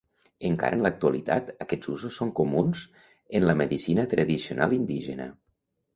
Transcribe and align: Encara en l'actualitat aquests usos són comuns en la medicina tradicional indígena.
Encara 0.47 0.77
en 0.77 0.85
l'actualitat 0.85 1.51
aquests 1.65 1.91
usos 1.97 2.17
són 2.21 2.33
comuns 2.41 2.81
en 3.41 3.45
la 3.51 3.57
medicina 3.61 4.07
tradicional 4.15 4.75
indígena. 4.83 5.29